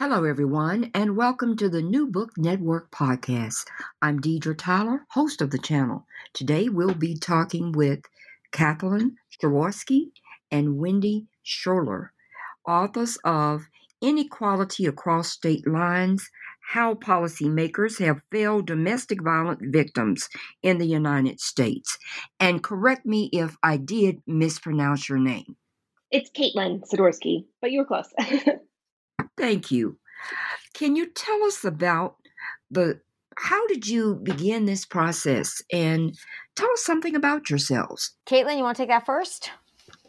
[0.00, 3.66] Hello, everyone, and welcome to the New Book Network podcast.
[4.00, 6.06] I'm Deidre Tyler, host of the channel.
[6.32, 8.00] Today, we'll be talking with
[8.50, 10.12] Kathleen Shaworski
[10.50, 12.12] and Wendy Schroer,
[12.66, 13.66] authors of
[14.00, 16.30] Inequality Across State Lines
[16.72, 20.30] How Policymakers Have Failed Domestic Violence Victims
[20.62, 21.98] in the United States.
[22.40, 25.56] And correct me if I did mispronounce your name.
[26.10, 28.08] It's Kaitlin Sidorsky, but you were close.
[29.40, 29.98] Thank you.
[30.74, 32.16] Can you tell us about
[32.70, 33.00] the
[33.38, 36.14] how did you begin this process and
[36.56, 38.14] tell us something about yourselves?
[38.26, 39.50] Kaitlin, you want to take that first?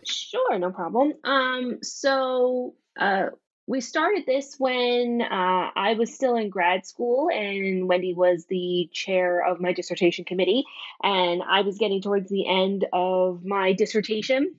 [0.06, 1.14] Sure, no problem.
[1.24, 3.28] Um, so uh,
[3.68, 8.90] we started this when uh, I was still in grad school, and Wendy was the
[8.92, 10.66] chair of my dissertation committee,
[11.02, 14.56] and I was getting towards the end of my dissertation,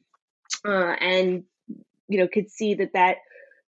[0.65, 1.45] uh, and
[2.09, 3.17] you know could see that that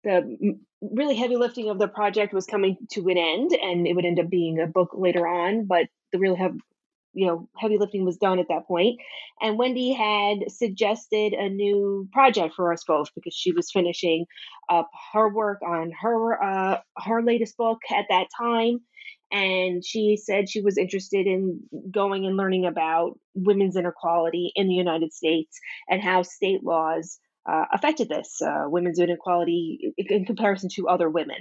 [0.05, 4.05] the really heavy lifting of the project was coming to an end and it would
[4.05, 6.59] end up being a book later on but the real heavy
[7.15, 9.01] you know heavy lifting was done at that point.
[9.41, 14.27] And wendy had suggested a new project for us both because she was finishing
[14.69, 18.81] up her work on her uh, her latest book at that time.
[19.31, 24.75] And she said she was interested in going and learning about women's inequality in the
[24.75, 30.89] united states and how state laws uh, affected this uh, women's inequality in comparison to
[30.89, 31.39] other women.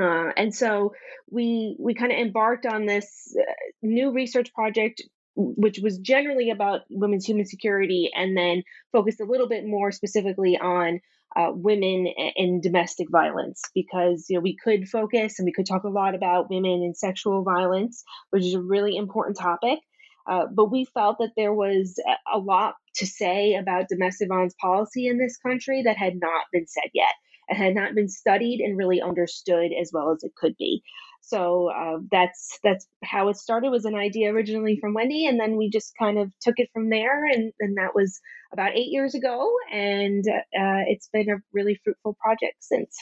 [0.00, 0.92] Uh, and so
[1.30, 3.52] we we kind of embarked on this uh,
[3.82, 5.02] new research project
[5.40, 10.58] which was generally about women's human security and then focused a little bit more specifically
[10.58, 10.98] on
[11.36, 15.84] uh, women in domestic violence because you know we could focus and we could talk
[15.84, 19.78] a lot about women in sexual violence which is a really important topic
[20.28, 21.98] uh, but we felt that there was
[22.32, 26.66] a lot to say about domestic violence policy in this country that had not been
[26.66, 27.14] said yet
[27.48, 30.82] and had not been studied and really understood as well as it could be.
[31.22, 33.70] So uh, that's that's how it started.
[33.70, 36.88] Was an idea originally from Wendy, and then we just kind of took it from
[36.90, 38.20] there, and, and that was
[38.52, 42.96] about eight years ago, and uh, it's been a really fruitful project since.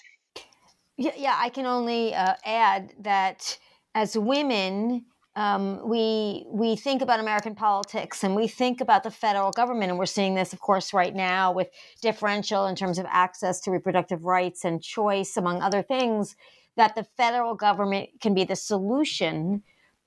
[0.97, 3.59] Yeah, yeah I can only uh, add that
[3.95, 5.05] as women
[5.37, 9.99] um, we we think about American politics and we think about the federal government, and
[9.99, 11.69] we're seeing this, of course, right now with
[12.01, 16.37] differential in terms of access to reproductive rights and choice, among other things.
[16.77, 19.63] That the federal government can be the solution,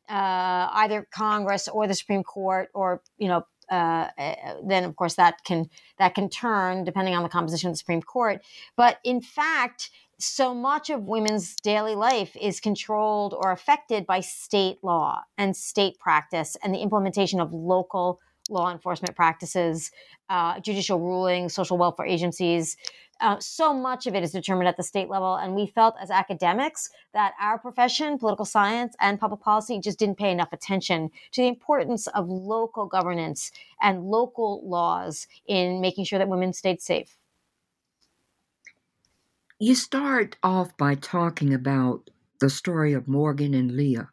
[0.09, 5.15] uh, either Congress or the Supreme Court, or you know, uh, uh, then of course
[5.15, 8.41] that can that can turn depending on the composition of the Supreme Court.
[8.75, 14.77] But in fact, so much of women's daily life is controlled or affected by state
[14.83, 18.19] law and state practice and the implementation of local
[18.49, 19.91] law enforcement practices,
[20.29, 22.77] uh, judicial rulings, social welfare agencies.
[23.21, 25.35] Uh, so much of it is determined at the state level.
[25.35, 30.17] And we felt as academics that our profession, political science and public policy, just didn't
[30.17, 33.51] pay enough attention to the importance of local governance
[33.81, 37.17] and local laws in making sure that women stayed safe.
[39.59, 44.09] You start off by talking about the story of Morgan and Leah.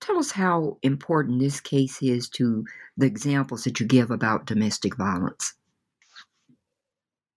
[0.00, 2.64] Tell us how important this case is to
[2.96, 5.54] the examples that you give about domestic violence.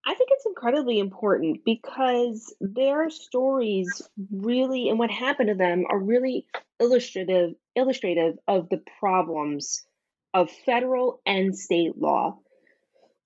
[0.06, 4.02] I think it's incredibly important because their stories
[4.32, 6.46] really and what happened to them are really
[6.80, 9.84] illustrative illustrative of the problems
[10.34, 12.40] of federal and state law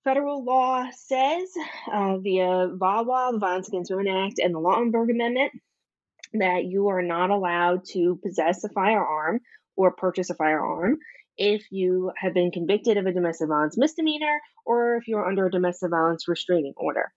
[0.06, 1.52] federal law says
[1.92, 5.52] uh, via VAWA, the Violence Against Women Act, and the Lautenberg Amendment
[6.34, 9.40] that you are not allowed to possess a firearm
[9.76, 10.98] or purchase a firearm
[11.38, 15.50] if you have been convicted of a domestic violence misdemeanor or if you're under a
[15.50, 17.12] domestic violence restraining order.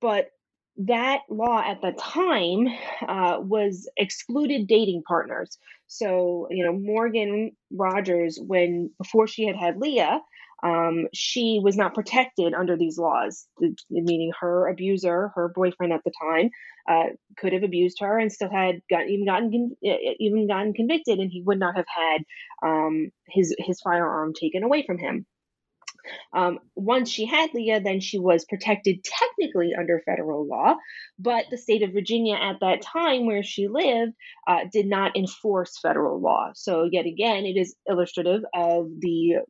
[0.00, 0.30] But
[0.78, 2.66] that law at the time
[3.06, 5.58] uh, was excluded dating partners.
[5.88, 10.20] So, you know, Morgan Rogers, when before she had had Leah,
[10.62, 13.46] um, she was not protected under these laws,
[13.90, 16.50] meaning her abuser, her boyfriend at the time,
[16.88, 19.76] uh, could have abused her and still had got, even gotten
[20.18, 22.22] even gotten convicted, and he would not have had
[22.62, 25.26] um, his his firearm taken away from him.
[26.32, 30.76] Um, once she had Leah, then she was protected technically under federal law,
[31.18, 34.12] but the state of Virginia at that time where she lived
[34.46, 36.52] uh, did not enforce federal law.
[36.54, 39.40] So, yet again, it is illustrative of the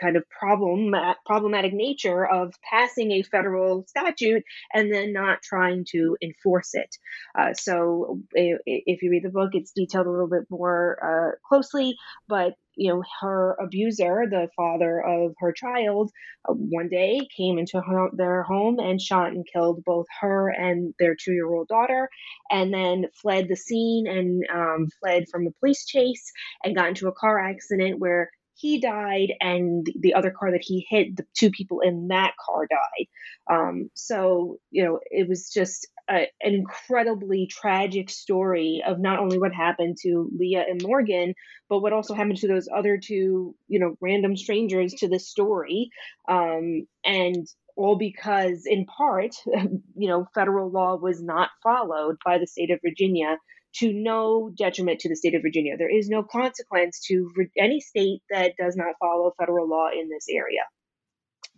[0.00, 0.94] kind of problem
[1.26, 4.42] problematic nature of passing a federal statute
[4.72, 6.94] and then not trying to enforce it.
[7.38, 11.96] Uh, so if you read the book, it's detailed a little bit more uh, closely,
[12.28, 16.10] but you know her abuser the father of her child
[16.48, 20.94] uh, one day came into her, their home and shot and killed both her and
[20.98, 22.08] their two-year-old daughter
[22.50, 26.32] and then fled the scene and um, fled from a police chase
[26.64, 30.86] and got into a car accident where he died and the other car that he
[30.88, 33.06] hit the two people in that car died.
[33.50, 39.38] Um, so you know it was just a, an incredibly tragic story of not only
[39.38, 41.34] what happened to leah and morgan
[41.68, 45.90] but what also happened to those other two you know random strangers to this story.
[46.28, 47.46] Um, and
[47.76, 52.80] all because in part you know federal law was not followed by the state of
[52.82, 53.38] virginia
[53.76, 55.76] to no detriment to the state of Virginia.
[55.76, 60.26] There is no consequence to any state that does not follow federal law in this
[60.28, 60.62] area.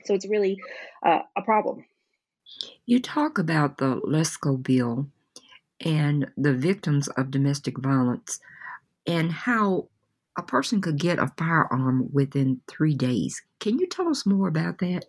[0.05, 0.59] So it's really
[1.05, 1.85] uh, a problem.
[2.87, 5.09] You talk about the Lesko bill
[5.81, 8.41] and the victims of domestic violence
[9.06, 9.88] and how
[10.37, 13.43] a person could get a firearm within three days.
[13.61, 15.06] Can you tell us more about that?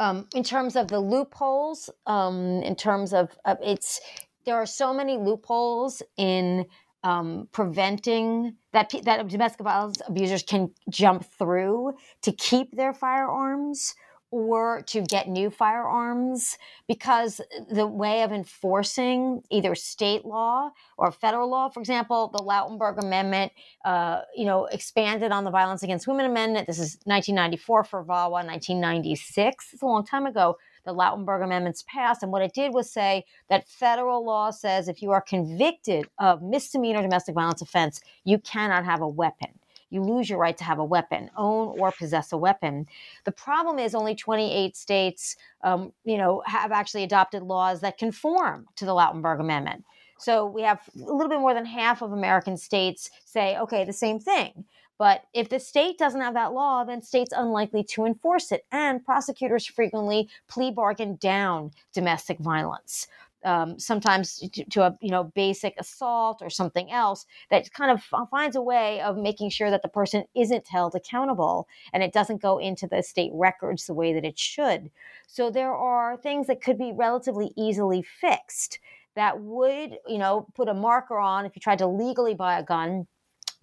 [0.00, 4.00] Um, in terms of the loopholes, um, in terms of uh, it's
[4.44, 6.66] there are so many loopholes in
[7.04, 11.92] um, preventing that that domestic violence abusers can jump through
[12.22, 13.94] to keep their firearms
[14.30, 17.40] or to get new firearms because
[17.70, 23.52] the way of enforcing either state law or federal law, for example, the Lautenberg Amendment,
[23.86, 26.66] uh, you know, expanded on the Violence Against Women Amendment.
[26.66, 29.70] This is 1994 for VAWA, 1996.
[29.72, 30.58] It's a long time ago
[30.88, 32.22] the Lautenberg Amendments passed.
[32.22, 36.42] And what it did was say that federal law says if you are convicted of
[36.42, 39.48] misdemeanor domestic violence offense, you cannot have a weapon.
[39.90, 42.86] You lose your right to have a weapon, own or possess a weapon.
[43.24, 48.66] The problem is only 28 states, um, you know, have actually adopted laws that conform
[48.76, 49.84] to the Lautenberg Amendment.
[50.18, 53.92] So we have a little bit more than half of American states say, okay, the
[53.92, 54.64] same thing.
[54.98, 58.66] But if the state doesn't have that law, then state's unlikely to enforce it.
[58.72, 63.06] And prosecutors frequently plea bargain down domestic violence.
[63.44, 68.28] Um, sometimes to, to, a you know basic assault or something else that kind of
[68.28, 72.42] finds a way of making sure that the person isn't held accountable and it doesn't
[72.42, 74.90] go into the state records the way that it should.
[75.28, 78.80] So there are things that could be relatively easily fixed
[79.14, 82.64] that would you know put a marker on if you tried to legally buy a
[82.64, 83.06] gun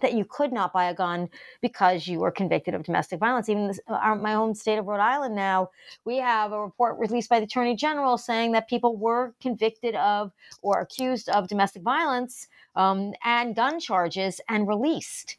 [0.02, 1.30] that you could not buy a gun
[1.62, 3.50] because you were convicted of domestic violence.
[3.50, 5.70] Even this, our, my home state of Rhode Island now,
[6.04, 10.32] we have a report released by the Attorney General saying that people were convicted of
[10.62, 15.38] or accused of domestic violence um, and gun charges and released.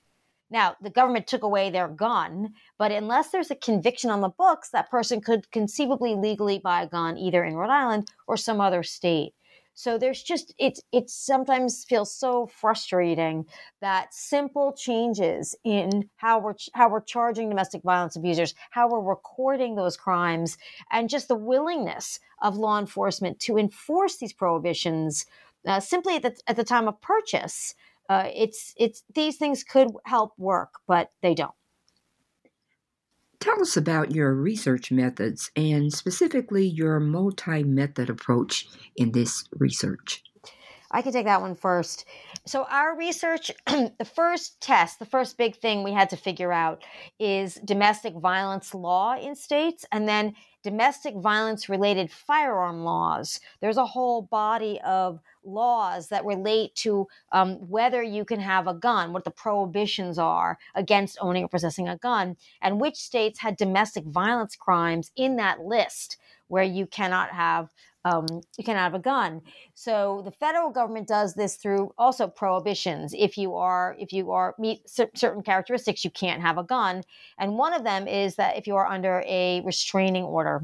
[0.48, 4.70] Now, the government took away their gun, but unless there's a conviction on the books,
[4.70, 8.84] that person could conceivably legally buy a gun either in Rhode Island or some other
[8.84, 9.34] state.
[9.78, 13.44] So there's just it's it sometimes feels so frustrating
[13.82, 19.74] that simple changes in how we're how we're charging domestic violence abusers, how we're recording
[19.76, 20.56] those crimes,
[20.90, 25.26] and just the willingness of law enforcement to enforce these prohibitions
[25.66, 27.74] uh, simply at the, at the time of purchase.
[28.08, 31.52] Uh, it's it's these things could help work, but they don't.
[33.40, 38.66] Tell us about your research methods and specifically your multi method approach
[38.96, 40.22] in this research.
[40.90, 42.04] I can take that one first.
[42.44, 46.82] So, our research, the first test, the first big thing we had to figure out
[47.18, 50.34] is domestic violence law in states and then
[50.66, 53.38] domestic violence related firearm laws.
[53.60, 58.74] There's a whole body of laws that relate to um, whether you can have a
[58.74, 63.56] gun, what the prohibitions are against owning or possessing a gun, and which states had
[63.56, 66.16] domestic violence crimes in that list
[66.48, 67.72] where you cannot have
[68.06, 69.42] um, you cannot have a gun.
[69.74, 73.12] So the federal government does this through also prohibitions.
[73.16, 77.02] If you are if you are meet certain characteristics, you can't have a gun,
[77.38, 80.62] and one of them is that if you are under a restraining order.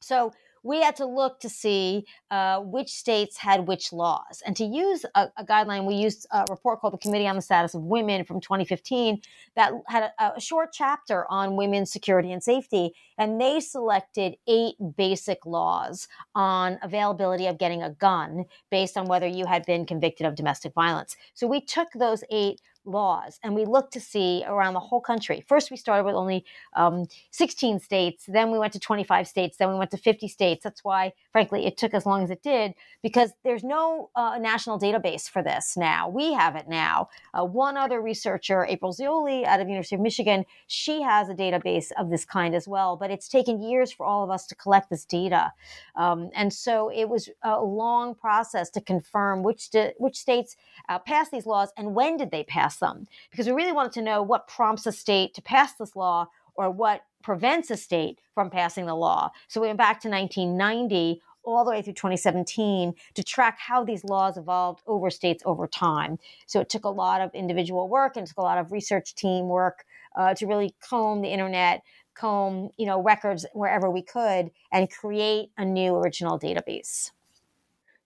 [0.00, 0.32] So
[0.64, 4.42] we had to look to see uh, which states had which laws.
[4.44, 7.42] And to use a, a, guideline, we used a report called the Committee on the
[7.42, 9.20] Status of Women from 2015
[9.54, 12.92] that had a, a short chapter on women's security and safety.
[13.18, 19.26] And they selected eight basic laws on availability of getting a gun based on whether
[19.26, 21.14] you had been convicted of domestic violence.
[21.34, 25.44] So we took those eight laws and we looked to see around the whole country.
[25.48, 29.70] First, we started with only um, 16 states, then we went to 25 states, then
[29.70, 30.64] we went to 50 states.
[30.64, 34.78] That's why, frankly, it took as long as it did because there's no uh, national
[34.78, 36.08] database for this now.
[36.08, 37.08] We have it now.
[37.32, 41.92] Uh, one other researcher, April Zeoli out of University of Michigan, she has a database
[41.98, 44.90] of this kind as well, but it's taken years for all of us to collect
[44.90, 45.52] this data.
[45.96, 50.56] Um, and so it was a long process to confirm which, which states
[50.88, 53.06] uh, passed these laws and when did they pass them?
[53.30, 56.70] Because we really wanted to know what prompts a state to pass this law or
[56.70, 59.30] what prevents a state from passing the law.
[59.48, 64.04] So we went back to 1990 all the way through 2017 to track how these
[64.04, 66.18] laws evolved over states over time.
[66.46, 69.48] So it took a lot of individual work and took a lot of research team
[69.48, 69.84] work
[70.16, 71.82] uh, to really comb the internet,
[72.14, 77.10] comb you know records wherever we could, and create a new original database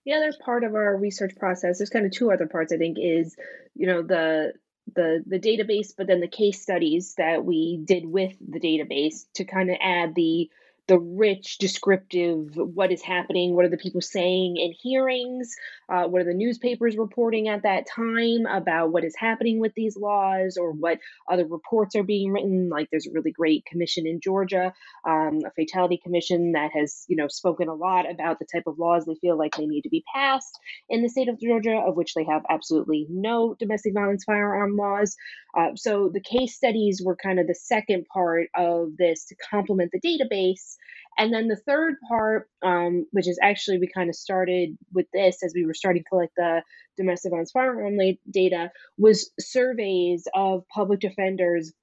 [0.09, 2.97] the other part of our research process there's kind of two other parts i think
[2.99, 3.35] is
[3.75, 4.53] you know the
[4.95, 9.45] the the database but then the case studies that we did with the database to
[9.45, 10.49] kind of add the
[10.89, 15.55] the rich descriptive what is happening what are the people saying in hearings
[15.87, 19.95] uh, what are the newspapers reporting at that time about what is happening with these
[19.95, 22.69] laws or what other reports are being written?
[22.69, 24.73] Like there's a really great commission in georgia
[25.05, 28.79] um, a fatality commission that has you know spoken a lot about the type of
[28.79, 31.95] laws they feel like they need to be passed in the state of georgia of
[31.95, 35.15] which they have absolutely no domestic violence firearm laws.
[35.57, 39.91] Uh, so the case studies were kind of the second part of this to complement
[39.91, 40.75] the database
[41.17, 45.43] and then the third part, um, which is actually we kind of started with this
[45.43, 46.61] as we were starting to collect the
[46.97, 47.97] domestic violence firearm
[48.31, 51.73] data, was surveys of public defenders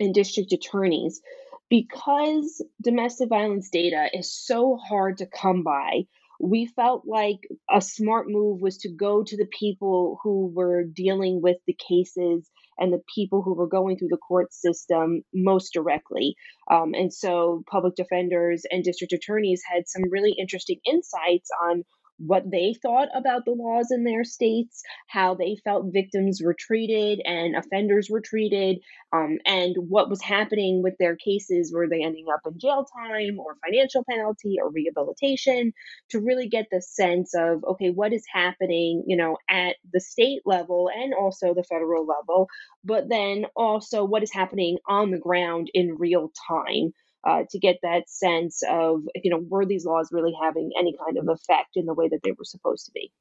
[0.00, 1.20] and district attorneys.
[1.68, 6.04] Because domestic violence data is so hard to come by,
[6.40, 11.40] we felt like a smart move was to go to the people who were dealing
[11.42, 16.34] with the cases and the people who were going through the court system most directly.
[16.70, 21.84] Um, and so public defenders and district attorneys had some really interesting insights on
[22.26, 27.20] what they thought about the laws in their states, how they felt victims were treated
[27.24, 28.78] and offenders were treated,
[29.12, 31.72] um, and what was happening with their cases.
[31.72, 35.72] Were they ending up in jail time or financial penalty or rehabilitation?
[36.10, 40.42] To really get the sense of, okay, what is happening, you know, at the state
[40.44, 42.48] level and also the federal level,
[42.84, 46.92] but then also what is happening on the ground in real time
[47.24, 51.18] uh, to get that sense of, you know, were these laws really having any kind
[51.18, 53.12] of effect in the way that they were supposed to be?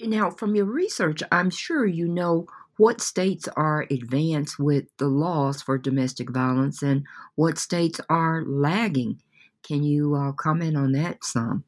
[0.00, 5.62] Now, from your research, I'm sure you know what states are advanced with the laws
[5.62, 7.04] for domestic violence and
[7.36, 9.20] what states are lagging.
[9.62, 11.64] Can you uh, comment on that some?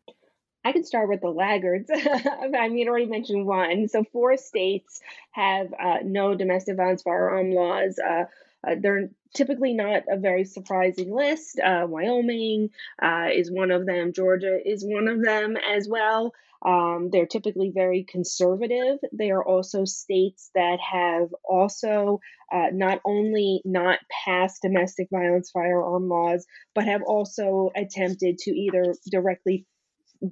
[0.64, 1.90] I can start with the laggards.
[1.94, 3.86] I mean, I already mentioned one.
[3.86, 5.00] So, four states
[5.32, 7.98] have uh, no domestic violence firearm laws.
[7.98, 8.24] Uh,
[8.66, 11.59] uh, they're typically not a very surprising list.
[11.59, 12.71] Uh, Wyoming
[13.02, 16.33] uh, is one of them, Georgia is one of them as well.
[16.64, 18.99] Um, they're typically very conservative.
[19.12, 26.09] They are also states that have also uh, not only not passed domestic violence firearm
[26.09, 29.66] laws, but have also attempted to either directly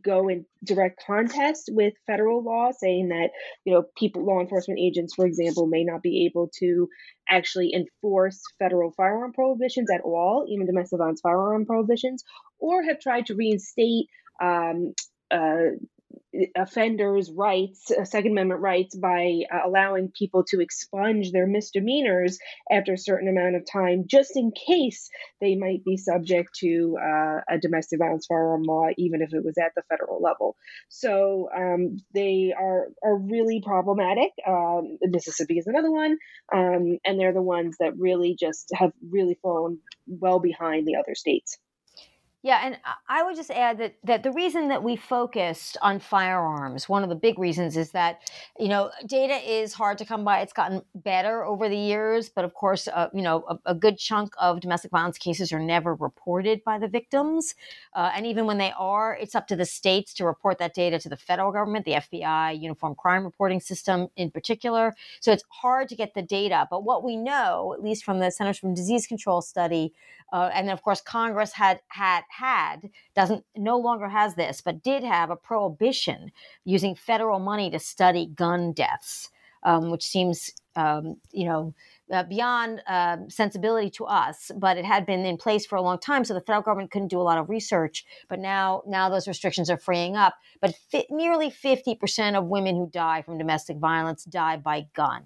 [0.02, 3.30] go in direct contest with federal law saying that
[3.64, 6.88] you know people law enforcement agents for example may not be able to
[7.28, 12.24] actually enforce federal firearm prohibitions at all even domestic violence firearm prohibitions
[12.58, 14.06] or have tried to reinstate
[14.40, 14.92] um,
[15.30, 15.72] uh,
[16.56, 22.38] offenders' rights, uh, Second Amendment rights, by uh, allowing people to expunge their misdemeanors
[22.70, 25.10] after a certain amount of time, just in case
[25.40, 29.58] they might be subject to uh, a domestic violence firearm law, even if it was
[29.58, 30.56] at the federal level.
[30.88, 34.30] So um, they are are really problematic.
[34.46, 36.18] Um, Mississippi is another one,
[36.54, 41.14] um, and they're the ones that really just have really fallen well behind the other
[41.14, 41.58] states.
[42.44, 42.76] Yeah, and
[43.08, 47.08] I would just add that that the reason that we focused on firearms, one of
[47.08, 48.18] the big reasons is that
[48.58, 50.40] you know data is hard to come by.
[50.40, 53.96] It's gotten better over the years, but of course, uh, you know a, a, good
[53.96, 57.54] chunk of domestic violence cases are never reported by the victims,
[57.94, 60.98] uh, and even when they are, it's up to the states to report that data
[60.98, 64.92] to the federal government, the FBI, Uniform Crime Reporting System in particular.
[65.20, 66.66] So it's hard to get the data.
[66.68, 69.92] But what we know, at least from the Centers for Disease Control study,
[70.32, 74.82] uh, and then of course Congress had had had doesn't no longer has this, but
[74.82, 76.32] did have a prohibition
[76.64, 79.30] using federal money to study gun deaths,
[79.62, 81.74] um, which seems um, you know.
[82.12, 85.98] Uh, beyond uh, sensibility to us, but it had been in place for a long
[85.98, 88.04] time, so the federal government couldn't do a lot of research.
[88.28, 90.34] But now, now those restrictions are freeing up.
[90.60, 95.22] But fi- nearly fifty percent of women who die from domestic violence die by gun.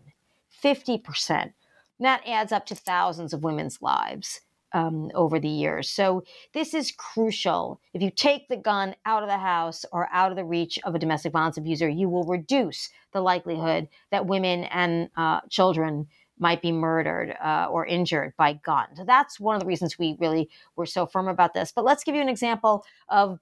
[0.62, 1.52] 50%.
[2.00, 4.40] That adds up to thousands of women's lives
[4.76, 5.88] um, over the years.
[5.88, 7.80] So this is crucial.
[7.94, 10.94] If you take the gun out of the house or out of the reach of
[10.94, 16.06] a domestic violence abuser, you will reduce the likelihood that women and uh, children
[16.38, 18.86] might be murdered uh, or injured by gun.
[18.94, 21.72] So that's one of the reasons we really were so firm about this.
[21.72, 23.40] But let's give you an example of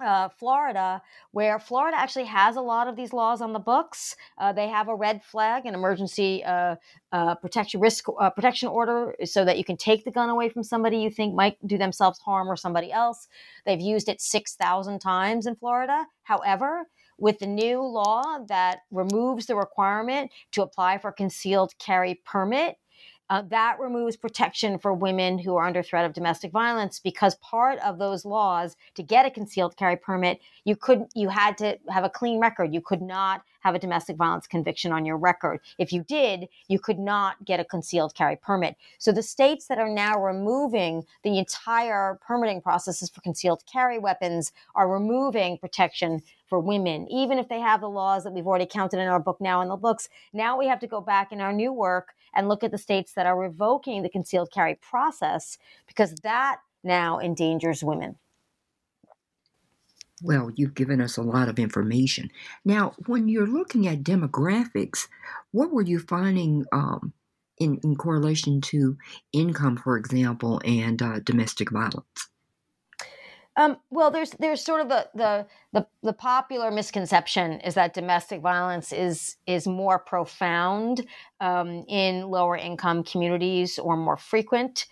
[0.00, 1.00] uh, Florida,
[1.30, 4.16] where Florida actually has a lot of these laws on the books.
[4.38, 6.76] Uh, they have a red flag, an emergency uh,
[7.12, 10.62] uh protection risk uh, protection order, so that you can take the gun away from
[10.62, 13.28] somebody you think might do themselves harm or somebody else.
[13.64, 16.06] They've used it six thousand times in Florida.
[16.24, 16.88] However,
[17.18, 22.76] with the new law that removes the requirement to apply for concealed carry permit
[23.30, 27.78] uh, that removes protection for women who are under threat of domestic violence because part
[27.78, 32.04] of those laws to get a concealed carry permit, you couldn't, you had to have
[32.04, 32.74] a clean record.
[32.74, 35.58] You could not have a domestic violence conviction on your record.
[35.78, 38.76] If you did, you could not get a concealed carry permit.
[38.98, 44.52] So the states that are now removing the entire permitting processes for concealed carry weapons
[44.74, 49.00] are removing protection for women, even if they have the laws that we've already counted
[49.00, 50.10] in our book now in the books.
[50.34, 53.12] Now we have to go back in our new work and look at the states
[53.14, 58.16] that are revoking the concealed carry process because that now endangers women.
[60.22, 62.30] Well, you've given us a lot of information.
[62.64, 65.08] Now, when you're looking at demographics,
[65.50, 67.12] what were you finding um,
[67.58, 68.96] in, in correlation to
[69.32, 72.28] income, for example, and uh, domestic violence?
[73.56, 78.40] Um, well, there's there's sort of the, the, the the popular misconception is that domestic
[78.40, 81.06] violence is is more profound
[81.40, 84.86] um, in lower income communities or more frequent.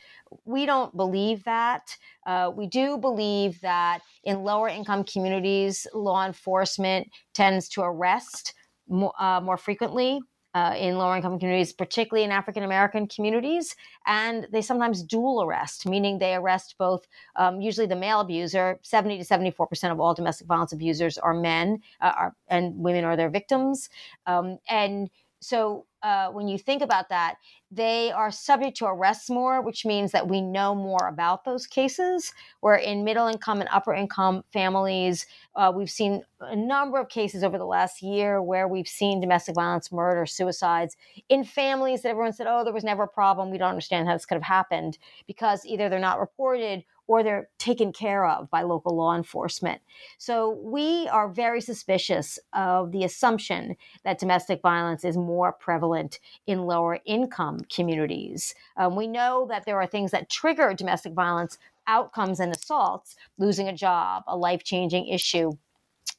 [0.44, 1.96] We don't believe that.
[2.24, 8.54] Uh, we do believe that in lower income communities, law enforcement tends to arrest
[8.88, 10.20] more, uh, more frequently
[10.54, 13.74] uh, in lower income communities, particularly in African American communities.
[14.06, 17.06] And they sometimes dual arrest, meaning they arrest both,
[17.36, 18.78] um, usually the male abuser.
[18.82, 23.16] 70 to 74% of all domestic violence abusers are men, uh, are, and women are
[23.16, 23.88] their victims.
[24.26, 25.10] Um, and
[25.42, 27.34] so uh, when you think about that,
[27.70, 32.32] they are subject to arrests more, which means that we know more about those cases.
[32.60, 35.26] Where in middle income and upper income families,
[35.56, 39.56] uh, we've seen a number of cases over the last year where we've seen domestic
[39.56, 40.96] violence, murder, suicides
[41.28, 43.50] in families that everyone said, oh, there was never a problem.
[43.50, 47.48] We don't understand how this could have happened because either they're not reported or they're
[47.58, 49.80] taken care of by local law enforcement.
[50.18, 56.62] So we are very suspicious of the assumption that domestic violence is more prevalent in
[56.62, 58.54] lower income communities.
[58.76, 63.68] Um, we know that there are things that trigger domestic violence outcomes and assaults, losing
[63.68, 65.52] a job, a life changing issue,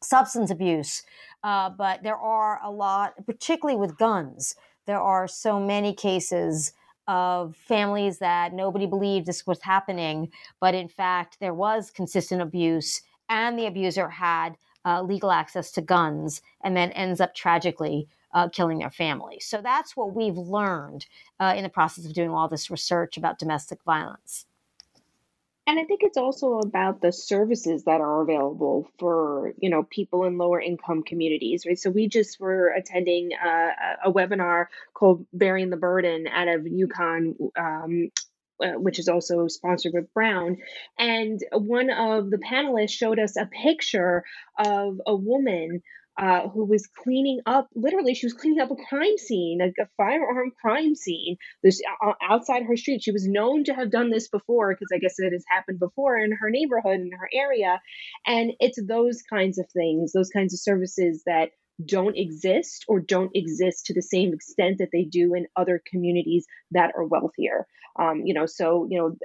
[0.02, 1.04] substance abuse.
[1.44, 6.74] Uh, but there are a lot, particularly with guns, there are so many cases
[7.08, 13.02] of families that nobody believed this was happening, but in fact, there was consistent abuse,
[13.30, 18.50] and the abuser had uh, legal access to guns, and then ends up tragically uh,
[18.50, 19.40] killing their family.
[19.40, 21.06] So that's what we've learned
[21.40, 24.46] uh, in the process of doing all this research about domestic violence.
[25.66, 30.26] And I think it's also about the services that are available for you know people
[30.26, 31.80] in lower income communities, right?
[31.80, 33.70] So we just were attending a,
[34.06, 38.12] a webinar called "Bearing the Burden" out of UConn, um,
[38.62, 40.58] uh, which is also sponsored with Brown.
[41.00, 44.26] And one of the panelists showed us a picture
[44.60, 45.82] of a woman
[46.18, 49.88] uh, who was cleaning up, literally, she was cleaning up a crime scene, a, a
[49.98, 53.02] firearm crime scene this, uh, outside her street.
[53.04, 56.18] She was known to have done this before because I guess it has happened before
[56.18, 57.82] in her neighborhood, in her area.
[58.28, 61.50] And it's those kinds of things, those kinds of services that
[61.84, 66.46] don't exist or don't exist to the same extent that they do in other communities
[66.72, 67.66] that are wealthier.
[68.00, 69.16] Um, you know, so you know,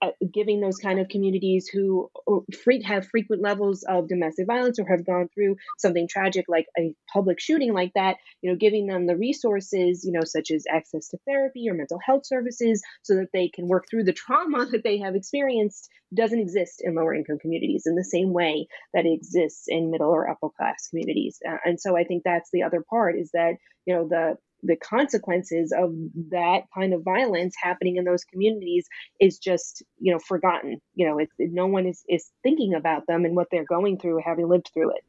[0.00, 2.38] uh, giving those kind of communities who uh,
[2.84, 7.40] have frequent levels of domestic violence or have gone through something tragic like a public
[7.40, 11.18] shooting like that you know giving them the resources you know such as access to
[11.26, 14.98] therapy or mental health services so that they can work through the trauma that they
[14.98, 19.64] have experienced doesn't exist in lower income communities in the same way that it exists
[19.68, 21.38] in middle or upper class communities.
[21.46, 24.76] Uh, and so i think that's the other part is that you know the the
[24.76, 25.92] consequences of
[26.30, 28.86] that kind of violence happening in those communities
[29.20, 33.36] is just you know forgotten you know no one is is thinking about them and
[33.36, 35.04] what they're going through having lived through it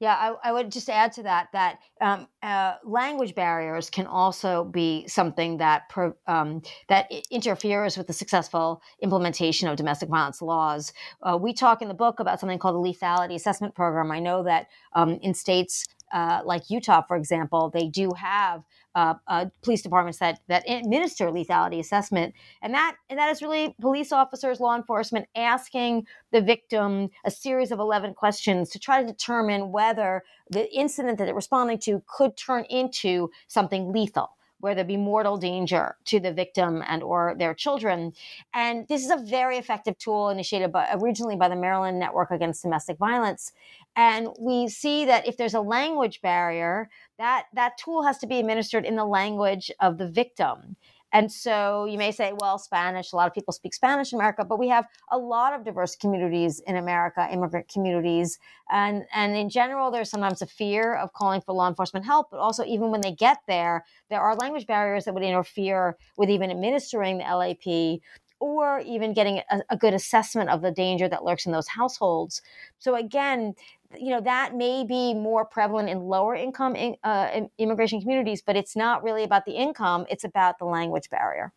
[0.00, 4.64] yeah, I, I, would just add to that that um, uh, language barriers can also
[4.64, 10.94] be something that pro, um, that interferes with the successful implementation of domestic violence laws.
[11.22, 14.10] Uh, we talk in the book about something called the lethality assessment program.
[14.10, 18.62] I know that um, in states uh, like Utah, for example, they do have
[18.94, 23.74] uh, uh, police departments that that administer lethality assessment, and that and that is really
[23.80, 29.06] police officers, law enforcement asking the victim a series of eleven questions to try to
[29.06, 34.86] determine whether the incident that they're responding to could turn into something lethal where there'd
[34.86, 38.12] be mortal danger to the victim and or their children.
[38.54, 42.62] And this is a very effective tool initiated by, originally by the Maryland Network Against
[42.62, 43.52] Domestic Violence.
[43.96, 48.38] And we see that if there's a language barrier, that that tool has to be
[48.38, 50.76] administered in the language of the victim.
[51.12, 54.44] And so you may say, well, Spanish, a lot of people speak Spanish in America,
[54.44, 58.38] but we have a lot of diverse communities in America, immigrant communities.
[58.70, 62.38] And, and in general, there's sometimes a fear of calling for law enforcement help, but
[62.38, 66.50] also even when they get there, there are language barriers that would interfere with even
[66.50, 68.00] administering the LAP
[68.40, 72.40] or even getting a, a, good assessment of the danger that lurks in those households.
[72.78, 73.54] So again,
[73.98, 78.56] you know that may be more prevalent in lower income in, uh, immigration communities, but
[78.56, 81.52] it's not really about the income; it's about the language barrier.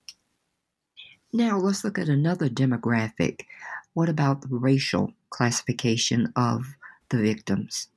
[1.31, 3.41] Now let's look at another demographic.
[3.93, 6.65] What about the racial classification of
[7.09, 7.89] the victims?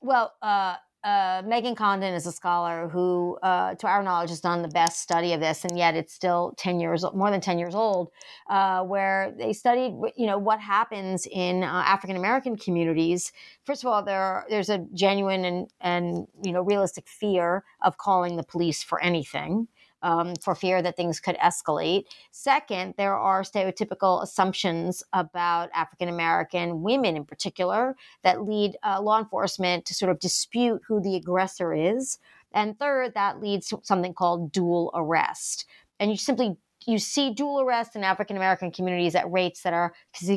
[0.00, 4.62] Well, uh, uh, Megan Condon is a scholar who, uh, to our knowledge, has done
[4.62, 7.76] the best study of this, and yet it's still ten years, more than ten years
[7.76, 8.10] old,
[8.50, 13.30] uh, where they studied, you know, what happens in uh, African American communities.
[13.64, 18.36] First of all, there there's a genuine and and you know realistic fear of calling
[18.36, 19.68] the police for anything
[20.06, 22.04] um, for fear that things could escalate.
[22.30, 29.18] Second, there are stereotypical assumptions about African American women in particular that lead uh, law
[29.18, 32.18] enforcement to sort of dispute who the aggressor is.
[32.52, 35.66] And third, that leads to something called dual arrest.
[35.98, 39.92] And you simply you see dual arrest in African American communities at rates that are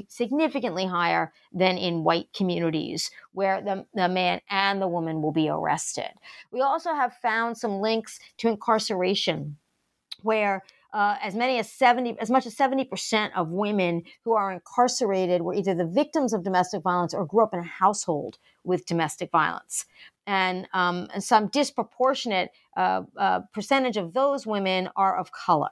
[0.08, 5.48] significantly higher than in white communities, where the, the man and the woman will be
[5.48, 6.10] arrested.
[6.52, 9.58] We also have found some links to incarceration,
[10.22, 15.44] where uh, as many as 70 as much as 70% of women who are incarcerated
[15.44, 19.30] were either the victims of domestic violence or grew up in a household with domestic
[19.30, 19.86] violence
[20.26, 25.70] and, um, and some disproportionate uh, uh, percentage of those women are of color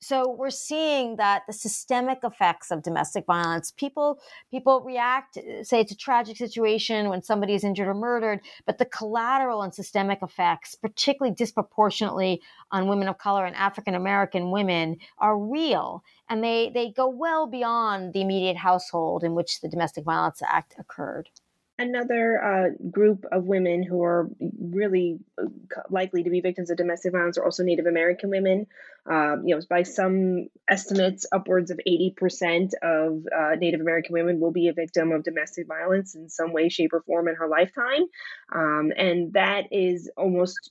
[0.00, 4.18] so we're seeing that the systemic effects of domestic violence people
[4.50, 8.78] people react uh, say it's a tragic situation when somebody is injured or murdered but
[8.78, 14.96] the collateral and systemic effects particularly disproportionately on women of color and african american women
[15.18, 20.04] are real and they they go well beyond the immediate household in which the domestic
[20.04, 21.30] violence act occurred
[21.76, 24.28] Another uh, group of women who are
[24.60, 25.46] really uh,
[25.90, 28.68] likely to be victims of domestic violence are also Native American women.
[29.10, 34.52] Um, you know, by some estimates, upwards of 80% of uh, Native American women will
[34.52, 38.04] be a victim of domestic violence in some way, shape, or form in her lifetime.
[38.54, 40.70] Um, and that is almost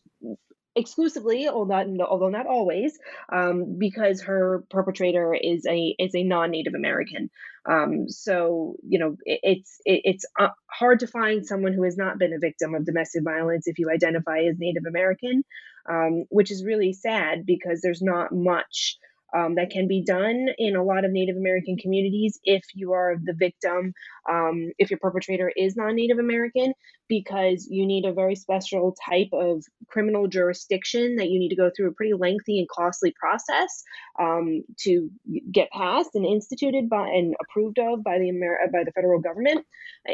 [0.75, 2.97] exclusively, although not, although not always,
[3.31, 7.29] um, because her perpetrator is a is a non-Native American.
[7.65, 11.97] Um, so you know it, it's it, it's uh, hard to find someone who has
[11.97, 15.43] not been a victim of domestic violence if you identify as Native American,
[15.89, 18.97] um, which is really sad because there's not much
[19.33, 23.15] um, that can be done in a lot of Native American communities if you are
[23.21, 23.93] the victim,
[24.29, 26.73] um, if your perpetrator is non Native American,
[27.07, 31.69] because you need a very special type of criminal jurisdiction that you need to go
[31.75, 33.83] through a pretty lengthy and costly process
[34.19, 35.09] um, to
[35.51, 39.65] get passed and instituted by and approved of by the Amer- by the federal government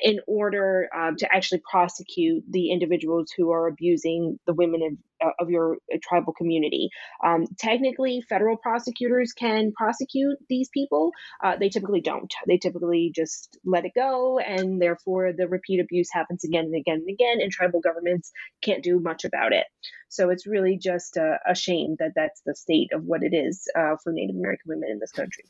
[0.04, 5.50] in order um, to actually prosecute the individuals who are abusing the women of, of
[5.50, 6.90] your tribal community.
[7.24, 11.12] Um, technically, federal prosecutors can prosecute these people.
[11.44, 12.32] Uh, they typically don't.
[12.48, 16.89] They typically just let it go, and therefore the repeat abuse happens again and again
[16.90, 19.66] and again, and tribal governments can't do much about it.
[20.10, 23.68] So it's really just a, a shame that that's the state of what it is
[23.78, 25.46] uh, for Native American women in this country.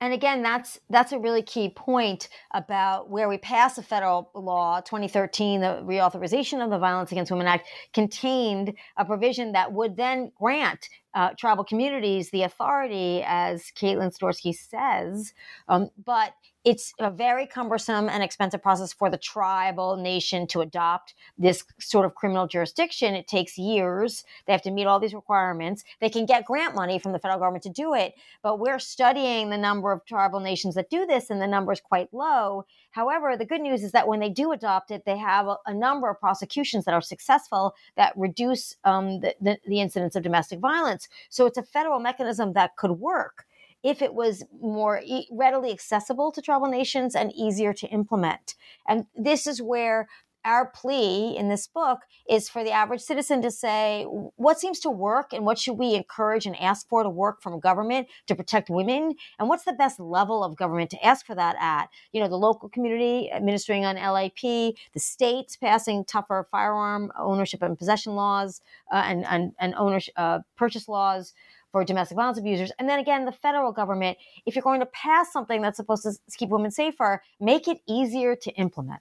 [0.00, 4.80] And again, that's that's a really key point about where we passed a federal law,
[4.80, 10.30] 2013, the reauthorization of the Violence Against Women Act, contained a provision that would then
[10.38, 15.32] grant uh, tribal communities the authority, as Kaitlin Sidorsky says,
[15.68, 21.14] um, but it's a very cumbersome and expensive process for the tribal nation to adopt
[21.36, 23.14] this sort of criminal jurisdiction.
[23.14, 24.24] It takes years.
[24.46, 25.84] They have to meet all these requirements.
[26.00, 29.50] They can get grant money from the federal government to do it, but we're studying
[29.50, 32.64] the number of tribal nations that do this, and the number is quite low.
[32.94, 35.74] However, the good news is that when they do adopt it, they have a, a
[35.74, 40.60] number of prosecutions that are successful that reduce um, the, the, the incidence of domestic
[40.60, 41.08] violence.
[41.28, 43.46] So it's a federal mechanism that could work
[43.82, 48.54] if it was more e- readily accessible to tribal nations and easier to implement.
[48.86, 50.06] And this is where
[50.44, 54.04] our plea in this book is for the average citizen to say
[54.36, 57.58] what seems to work and what should we encourage and ask for to work from
[57.60, 61.56] government to protect women and what's the best level of government to ask for that
[61.60, 67.62] at you know the local community administering on lap the states passing tougher firearm ownership
[67.62, 68.60] and possession laws
[68.92, 71.32] uh, and, and, and ownership uh, purchase laws
[71.72, 72.70] for domestic violence abusers.
[72.78, 76.12] And then again, the federal government, if you're going to pass something that's supposed to
[76.36, 79.00] keep women safer, make it easier to implement.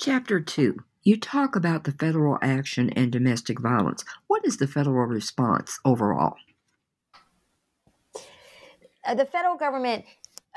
[0.00, 0.76] Chapter 2.
[1.02, 4.04] You talk about the federal action and domestic violence.
[4.28, 6.36] What is the federal response overall?
[9.04, 10.04] Uh, the federal government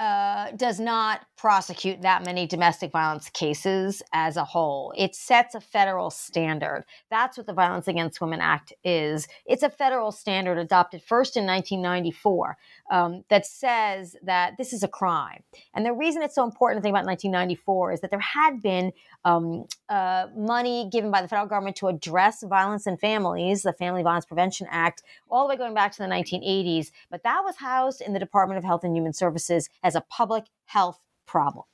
[0.01, 4.91] uh, does not prosecute that many domestic violence cases as a whole.
[4.97, 6.85] It sets a federal standard.
[7.11, 9.27] That's what the Violence Against Women Act is.
[9.45, 12.57] It's a federal standard adopted first in 1994
[12.89, 15.43] um, that says that this is a crime.
[15.75, 18.93] And the reason it's so important to think about 1994 is that there had been
[19.23, 24.01] um, uh, money given by the federal government to address violence in families, the Family
[24.01, 26.89] Violence Prevention Act, all the way going back to the 1980s.
[27.11, 30.45] But that was housed in the Department of Health and Human Services as a public
[30.65, 31.65] health problem.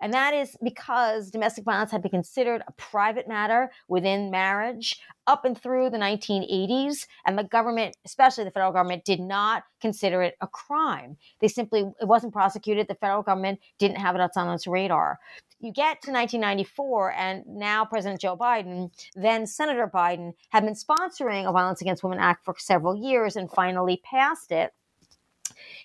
[0.00, 5.44] And that is because domestic violence had been considered a private matter within marriage up
[5.44, 7.06] and through the 1980s.
[7.24, 11.16] And the government, especially the federal government, did not consider it a crime.
[11.40, 12.88] They simply, it wasn't prosecuted.
[12.88, 15.20] The federal government didn't have it on its radar.
[15.60, 21.46] You get to 1994, and now President Joe Biden, then Senator Biden, have been sponsoring
[21.46, 24.72] a Violence Against Women Act for several years and finally passed it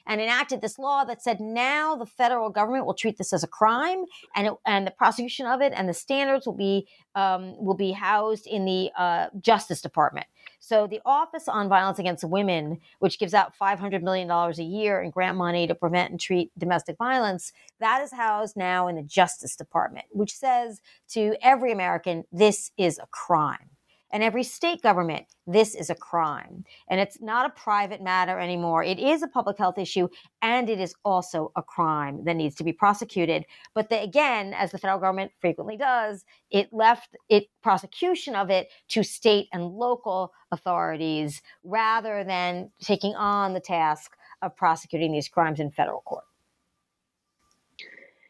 [0.05, 3.47] and enacted this law that said now the federal government will treat this as a
[3.47, 7.75] crime, and it, and the prosecution of it and the standards will be um, will
[7.75, 10.27] be housed in the uh, Justice Department.
[10.59, 15.11] So the Office on Violence Against Women, which gives out $500 million a year in
[15.11, 19.55] grant money to prevent and treat domestic violence, that is housed now in the Justice
[19.55, 23.69] Department, which says to every American, this is a crime
[24.15, 26.63] and every state government, this is a crime.
[26.87, 28.81] And it's not a private matter anymore.
[28.81, 30.07] It is a public health issue,
[30.41, 33.43] and it is also a crime that needs to be prosecuted.
[33.73, 38.69] But the, again, as the federal government frequently does, it left it prosecution of it
[38.87, 45.59] to state and local authorities rather than taking on the task of prosecuting these crimes
[45.59, 46.23] in federal court.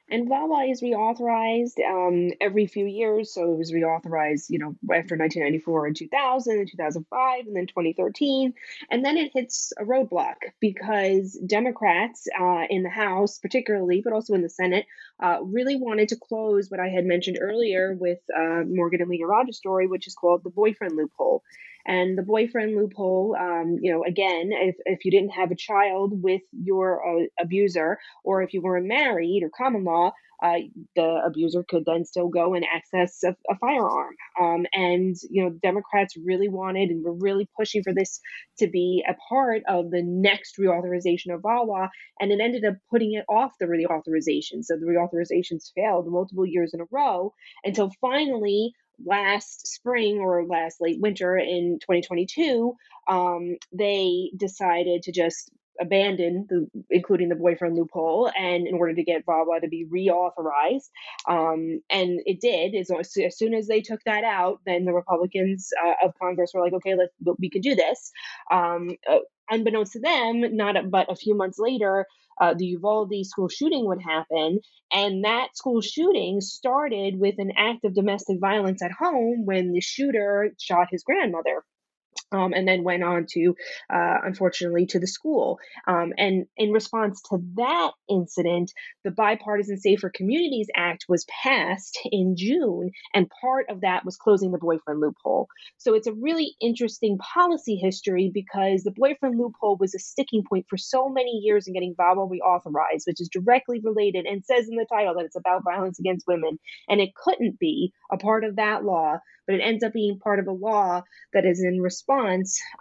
[0.10, 3.34] And VAWA is reauthorized um, every few years.
[3.34, 8.54] So it was reauthorized, you know, after 1994 and 2000 and 2005 and then 2013.
[8.92, 14.36] And then it hits a roadblock because Democrats uh, in the House, particularly, but also
[14.36, 14.86] in the Senate,
[15.20, 19.26] uh, really wanted to close what I had mentioned earlier with uh, Morgan and Leah
[19.26, 21.44] Rogers' story, which is called the boyfriend loophole.
[21.86, 26.22] And the boyfriend loophole, um, you know, again, if, if you didn't have a child
[26.24, 30.12] with your uh, abuser, or if you weren't married or common law,
[30.44, 30.58] uh,
[30.96, 34.16] the abuser could then still go and access a, a firearm.
[34.40, 38.20] Um, and, you know, Democrats really wanted and were really pushing for this
[38.60, 41.90] to be a part of the next reauthorization of VAWA.
[42.20, 44.64] And it ended up putting it off the reauthorization.
[44.64, 50.82] So the reauthorizations failed multiple years in a row until finally last spring or last
[50.82, 52.76] late winter in 2022,
[53.08, 59.04] um, they decided to just abandon the including the boyfriend loophole and in order to
[59.04, 60.90] get VAWA to be reauthorized
[61.28, 62.76] um, and it did.
[62.76, 66.62] As, as soon as they took that out then the Republicans uh, of Congress were
[66.62, 68.12] like okay let's we can do this.
[68.50, 72.06] Um, uh, unbeknownst to them not but a few months later
[72.40, 74.60] uh, the Uvalde school shooting would happen.
[74.92, 79.82] And that school shooting started with an act of domestic violence at home when the
[79.82, 81.64] shooter shot his grandmother
[82.36, 83.56] um, and then went on to,
[83.92, 85.60] uh, unfortunately, to the school.
[85.88, 88.72] Um, and in response to that incident,
[89.04, 94.52] the Bipartisan Safer Communities Act was passed in June, and part of that was closing
[94.52, 95.48] the boyfriend loophole.
[95.78, 100.66] So it's a really interesting policy history because the boyfriend loophole was a sticking point
[100.70, 104.76] for so many years in getting VAWA reauthorized, which is directly related and says in
[104.76, 106.60] the title that it's about violence against women.
[106.90, 110.40] And it couldn't be a part of that law but it ends up being part
[110.40, 112.25] of a law that is in response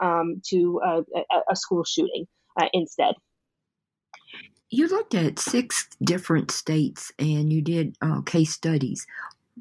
[0.00, 1.02] um, to a,
[1.50, 2.26] a, school shooting
[2.60, 3.14] uh, instead.
[4.70, 9.06] You looked at six different states and you did uh, case studies.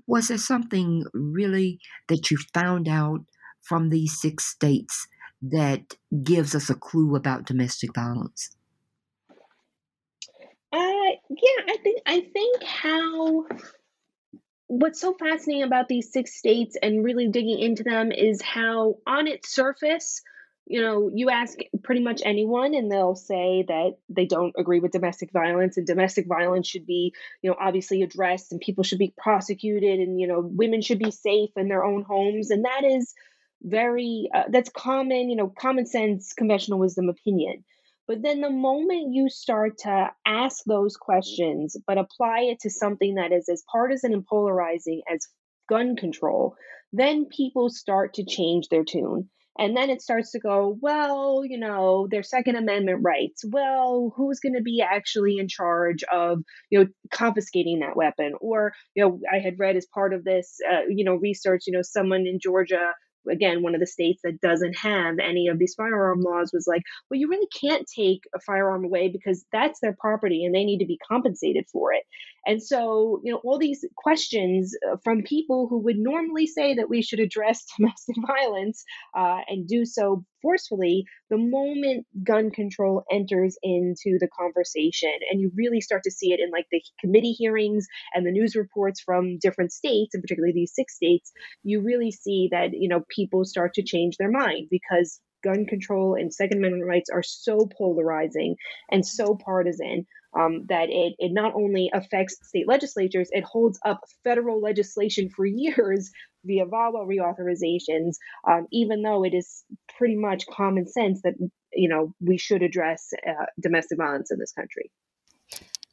[0.07, 3.21] Was there something really that you found out
[3.61, 5.07] from these six states
[5.41, 8.55] that gives us a clue about domestic violence?
[10.71, 13.45] Uh, yeah, I think I think how
[14.79, 19.27] what's so fascinating about these six states and really digging into them is how, on
[19.27, 20.21] its surface,
[20.65, 24.91] you know, you ask pretty much anyone, and they'll say that they don't agree with
[24.91, 29.13] domestic violence, and domestic violence should be, you know, obviously addressed, and people should be
[29.17, 33.13] prosecuted, and you know, women should be safe in their own homes, and that is
[33.61, 37.63] very uh, that's common, you know, common sense, conventional wisdom opinion.
[38.07, 43.15] But then the moment you start to ask those questions, but apply it to something
[43.15, 45.27] that is as partisan and polarizing as
[45.69, 46.55] gun control,
[46.91, 49.29] then people start to change their tune.
[49.57, 53.43] And then it starts to go, well, you know, their Second Amendment rights.
[53.47, 56.39] Well, who's going to be actually in charge of,
[56.71, 58.33] you know, confiscating that weapon?
[58.41, 61.73] Or, you know, I had read as part of this, uh, you know, research, you
[61.73, 62.93] know, someone in Georgia
[63.29, 66.81] again, one of the states that doesn't have any of these firearm laws was like,
[67.09, 70.79] well, you really can't take a firearm away because that's their property and they need
[70.79, 72.03] to be compensated for it.
[72.45, 76.89] And so, you know, all these questions uh, from people who would normally say that
[76.89, 78.83] we should address domestic violence
[79.15, 85.51] uh, and do so forcefully, the moment gun control enters into the conversation, and you
[85.55, 89.39] really start to see it in like the committee hearings and the news reports from
[89.39, 91.31] different states, and particularly these six states,
[91.63, 96.15] you really see that, you know, people start to change their mind because gun control
[96.15, 98.55] and Second Amendment rights are so polarizing
[98.89, 100.05] and so partisan
[100.37, 105.45] um, that it, it not only affects state legislatures, it holds up federal legislation for
[105.45, 106.11] years
[106.45, 108.15] via VAWA reauthorizations,
[108.47, 109.63] um, even though it is
[109.97, 111.33] pretty much common sense that
[111.73, 114.91] you know we should address uh, domestic violence in this country.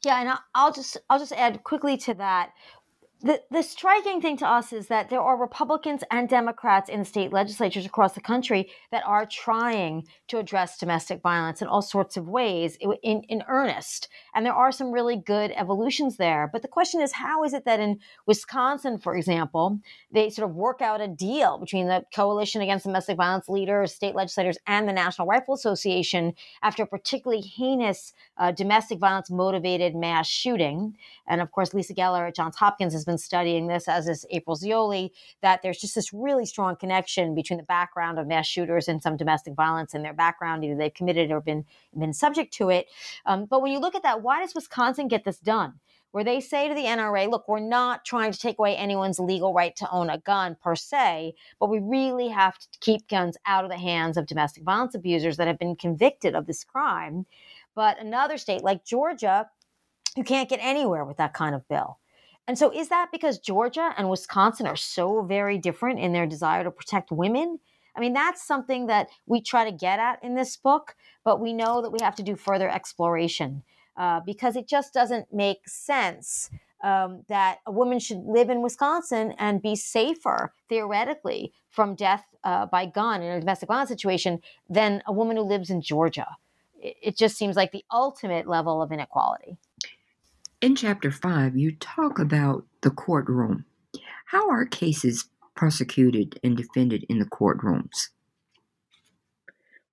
[0.03, 2.51] Yeah, and I'll just I'll just add quickly to that
[3.23, 7.31] the, the striking thing to us is that there are Republicans and Democrats in state
[7.31, 12.27] legislatures across the country that are trying to address domestic violence in all sorts of
[12.27, 14.09] ways in, in earnest.
[14.33, 16.49] And there are some really good evolutions there.
[16.51, 19.79] But the question is how is it that in Wisconsin, for example,
[20.11, 24.15] they sort of work out a deal between the Coalition Against Domestic Violence leaders, state
[24.15, 30.27] legislators, and the National Rifle Association after a particularly heinous uh, domestic violence motivated mass
[30.27, 30.95] shooting?
[31.27, 34.25] And of course, Lisa Geller at Johns Hopkins has been been studying this, as is
[34.29, 38.87] April Zeoli, that there's just this really strong connection between the background of mass shooters
[38.87, 41.65] and some domestic violence in their background, either they've committed or been
[41.97, 42.87] been subject to it.
[43.25, 45.73] Um, but when you look at that, why does Wisconsin get this done?
[46.11, 49.53] Where they say to the NRA, look, we're not trying to take away anyone's legal
[49.53, 53.63] right to own a gun per se, but we really have to keep guns out
[53.63, 57.25] of the hands of domestic violence abusers that have been convicted of this crime.
[57.75, 59.49] But another state like Georgia,
[60.17, 62.00] you can't get anywhere with that kind of bill.
[62.51, 66.65] And so, is that because Georgia and Wisconsin are so very different in their desire
[66.65, 67.59] to protect women?
[67.95, 71.53] I mean, that's something that we try to get at in this book, but we
[71.53, 73.63] know that we have to do further exploration
[73.95, 76.49] uh, because it just doesn't make sense
[76.83, 82.65] um, that a woman should live in Wisconsin and be safer, theoretically, from death uh,
[82.65, 86.27] by gun in a domestic violence situation than a woman who lives in Georgia.
[86.75, 89.55] It, it just seems like the ultimate level of inequality.
[90.61, 93.65] In chapter 5, you talk about the courtroom.
[94.27, 98.09] How are cases prosecuted and defended in the courtrooms?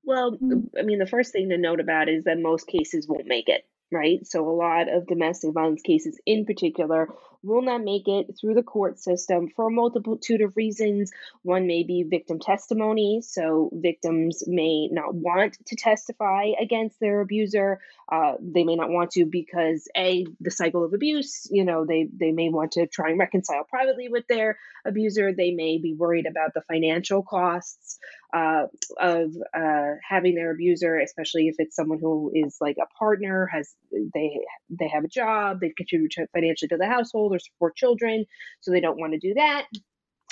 [0.05, 0.39] Well,
[0.79, 3.67] I mean, the first thing to note about is that most cases won't make it
[3.91, 4.27] right?
[4.27, 7.09] So, a lot of domestic violence cases in particular
[7.49, 11.11] will not make it through the court system for a multitude of reasons.
[11.43, 17.81] One may be victim testimony, so victims may not want to testify against their abuser.
[18.11, 21.49] Uh, they may not want to because a the cycle of abuse.
[21.51, 25.33] You know, they they may want to try and reconcile privately with their abuser.
[25.33, 27.99] They may be worried about the financial costs
[28.33, 28.67] uh,
[28.99, 33.75] of uh, having their abuser, especially if it's someone who is like a partner, has
[33.93, 38.24] they they have a job, they contribute financially to the household or support children,
[38.61, 39.66] so they don't want to do that.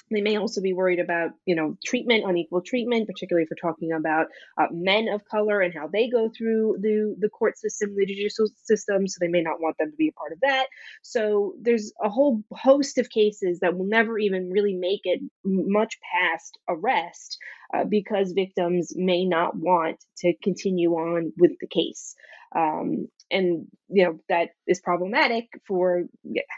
[0.08, 3.90] They may also be worried about, you know, treatment, unequal treatment, particularly if we're talking
[3.92, 8.06] about uh, men of color and how they go through the the court system, the
[8.06, 9.08] judicial system.
[9.08, 10.66] So they may not want them to be a part of that.
[11.02, 15.98] So there's a whole host of cases that will never even really make it much
[16.12, 17.38] past arrest
[17.74, 22.14] uh, because victims may not want to continue on with the case.
[22.54, 26.04] Um, and you know that is problematic for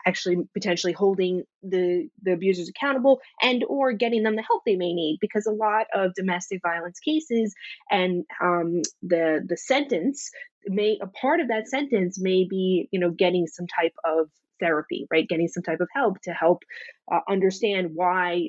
[0.06, 4.92] actually potentially holding the the abusers accountable and or getting them the help they may
[4.92, 7.54] need because a lot of domestic violence cases
[7.90, 10.30] and um, the the sentence
[10.66, 14.28] may a part of that sentence may be you know getting some type of
[14.60, 15.28] therapy, right?
[15.28, 16.62] Getting some type of help to help
[17.10, 18.48] uh, understand why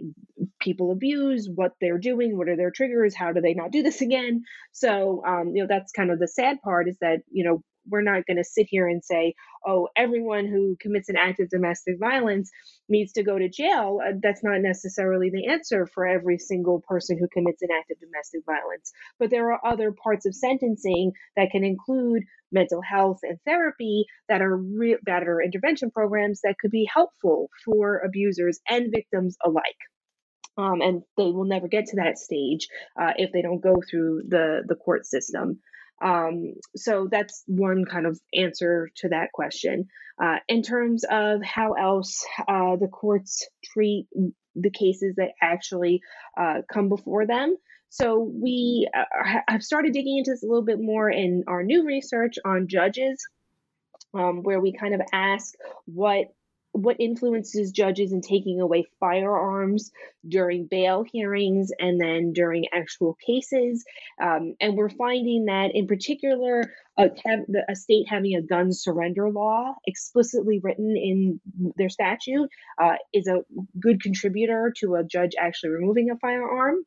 [0.60, 4.02] people abuse, what they're doing, what are their triggers, how do they not do this
[4.02, 4.44] again.
[4.72, 8.02] So, um, you know, that's kind of the sad part is that, you know, we're
[8.02, 9.34] not going to sit here and say,
[9.66, 12.50] oh, everyone who commits an act of domestic violence
[12.88, 14.00] needs to go to jail.
[14.06, 18.00] Uh, that's not necessarily the answer for every single person who commits an act of
[18.00, 18.92] domestic violence.
[19.20, 24.42] But there are other parts of sentencing that can include mental health and therapy that
[24.42, 24.98] are re-
[25.46, 29.64] intervention programs that could be helpful for abusers and victims alike.
[30.58, 32.68] Um, and they will never get to that stage
[33.00, 35.60] uh, if they don't go through the the court system.
[36.02, 39.88] Um, so that's one kind of answer to that question.
[40.22, 44.08] Uh, in terms of how else uh, the courts treat
[44.56, 46.02] the cases that actually
[46.38, 47.56] uh, come before them.
[47.90, 51.86] So we uh, have started digging into this a little bit more in our new
[51.86, 53.26] research on judges,
[54.14, 55.54] um, where we kind of ask
[55.86, 56.28] what
[56.72, 59.92] what influences judges in taking away firearms
[60.28, 63.84] during bail hearings and then during actual cases.
[64.22, 67.10] Um, and we're finding that, in particular, a,
[67.70, 71.40] a, state having a gun surrender law explicitly written in
[71.78, 72.50] their statute
[72.82, 73.40] uh, is a
[73.80, 76.84] good contributor to a judge actually removing a firearm.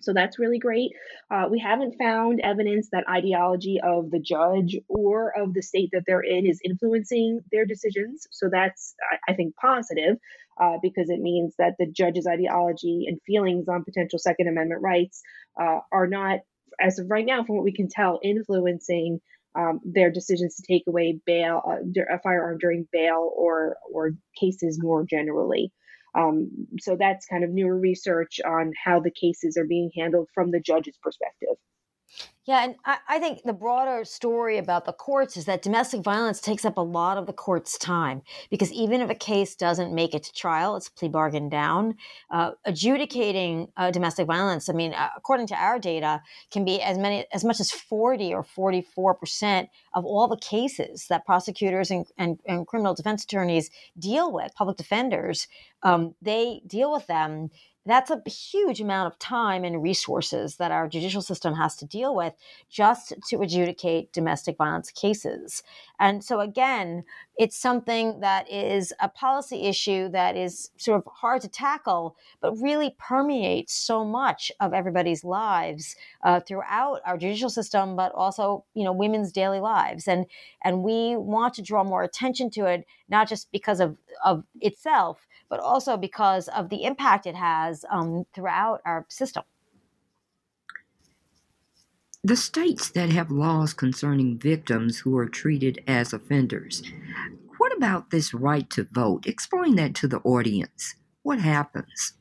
[0.00, 0.92] So that's really great.
[1.30, 6.04] Uh, we haven't found evidence that ideology of the judge or of the state that
[6.06, 8.26] they're in is influencing their decisions.
[8.30, 10.16] So that's, I, I think, positive
[10.60, 15.20] uh, because it means that the judge's ideology and feelings on potential Second Amendment rights
[15.60, 16.40] uh, are not,
[16.80, 19.20] as of right now, from what we can tell, influencing
[19.58, 24.78] um, their decisions to take away bail, uh, a firearm during bail or or cases
[24.80, 25.72] more generally.
[26.14, 30.50] Um, so that's kind of newer research on how the cases are being handled from
[30.50, 31.56] the judge's perspective.
[32.48, 36.40] Yeah, and I, I, think the broader story about the courts is that domestic violence
[36.40, 40.14] takes up a lot of the court's time because even if a case doesn't make
[40.14, 41.96] it to trial, it's plea bargain down.
[42.30, 46.96] Uh, adjudicating uh, domestic violence, I mean, uh, according to our data, can be as
[46.96, 52.06] many as much as forty or forty-four percent of all the cases that prosecutors and,
[52.16, 53.68] and, and criminal defense attorneys
[53.98, 55.48] deal with, public defenders.
[55.82, 57.50] Um, they deal with them
[57.88, 62.14] that's a huge amount of time and resources that our judicial system has to deal
[62.14, 62.34] with
[62.68, 65.62] just to adjudicate domestic violence cases.
[65.98, 67.04] And so, again,
[67.36, 72.54] it's something that is a policy issue that is sort of hard to tackle, but
[72.56, 78.84] really permeates so much of everybody's lives uh, throughout our judicial system, but also, you
[78.84, 80.06] know, women's daily lives.
[80.08, 80.26] And
[80.62, 85.26] and we want to draw more attention to it, not just because of of itself,
[85.48, 89.44] but also because of the impact it has um, throughout our system.
[92.24, 96.82] The states that have laws concerning victims who are treated as offenders.
[97.58, 99.26] What about this right to vote?
[99.26, 100.94] Explain that to the audience.
[101.22, 102.14] What happens?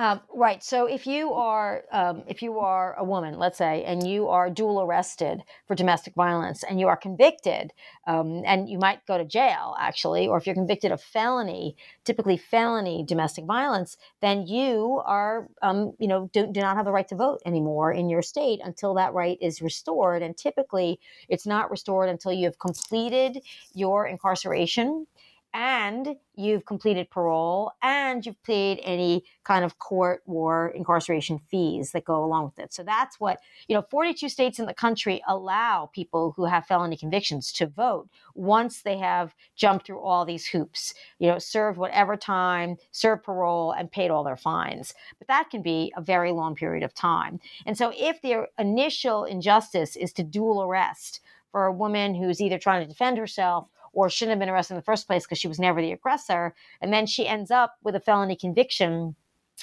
[0.00, 0.64] Um, right.
[0.64, 4.48] So if you are um, if you are a woman, let's say, and you are
[4.48, 7.74] dual arrested for domestic violence, and you are convicted,
[8.06, 12.38] um, and you might go to jail actually, or if you're convicted of felony, typically
[12.38, 17.08] felony domestic violence, then you are um, you know do, do not have the right
[17.08, 20.22] to vote anymore in your state until that right is restored.
[20.22, 20.98] And typically,
[21.28, 23.42] it's not restored until you have completed
[23.74, 25.06] your incarceration
[25.52, 32.04] and you've completed parole and you've paid any kind of court or incarceration fees that
[32.04, 32.72] go along with it.
[32.72, 36.96] So that's what, you know, 42 states in the country allow people who have felony
[36.96, 42.16] convictions to vote once they have jumped through all these hoops, you know, served whatever
[42.16, 44.94] time, served parole, and paid all their fines.
[45.18, 47.40] But that can be a very long period of time.
[47.66, 51.20] And so if the initial injustice is to dual arrest
[51.50, 54.78] for a woman who's either trying to defend herself or shouldn't have been arrested in
[54.78, 56.54] the first place because she was never the aggressor.
[56.80, 59.16] And then she ends up with a felony conviction.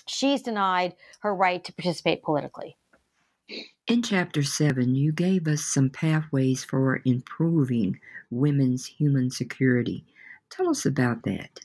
[0.08, 2.78] She's denied her right to participate politically.
[3.88, 8.00] In Chapter 7, you gave us some pathways for improving
[8.30, 10.04] women's human security.
[10.50, 11.62] Tell us about that.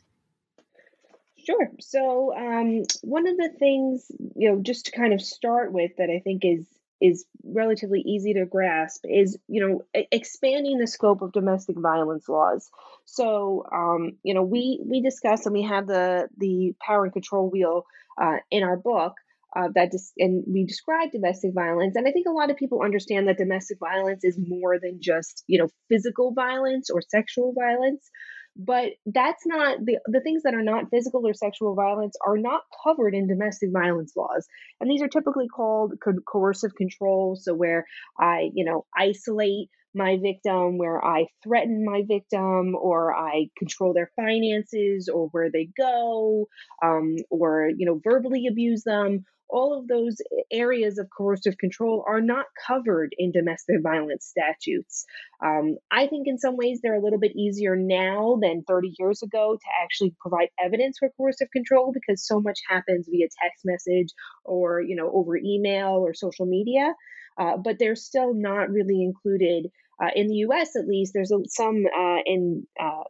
[1.44, 1.72] Sure.
[1.80, 6.08] So, um, one of the things, you know, just to kind of start with that
[6.08, 6.64] I think is
[7.02, 12.70] is relatively easy to grasp is you know expanding the scope of domestic violence laws.
[13.06, 17.50] So um, you know we we discuss and we have the the power and control
[17.50, 17.84] wheel
[18.20, 19.14] uh, in our book
[19.56, 21.96] uh, that dis- and we describe domestic violence.
[21.96, 25.44] And i think a lot of people understand that domestic violence is more than just
[25.46, 28.10] you know physical violence or sexual violence
[28.56, 32.62] but that's not the the things that are not physical or sexual violence are not
[32.84, 34.46] covered in domestic violence laws.
[34.80, 37.86] And these are typically called co- coercive control so where
[38.18, 44.10] i you know isolate my victim where I threaten my victim or I control their
[44.16, 46.46] finances or where they go
[46.82, 49.24] um, or, you know, verbally abuse them.
[49.48, 50.16] All of those
[50.50, 55.04] areas of coercive control are not covered in domestic violence statutes.
[55.44, 59.22] Um, I think in some ways they're a little bit easier now than 30 years
[59.22, 64.08] ago to actually provide evidence for coercive control because so much happens via text message
[64.46, 66.94] or, you know, over email or social media.
[67.38, 69.66] Uh, but they're still not really included
[70.00, 73.04] uh, in the US, at least, there's some uh, in uh,